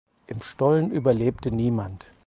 [0.25, 2.03] Im Stollen überlebte niemand.